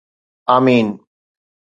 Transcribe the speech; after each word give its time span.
آمين 0.53 0.87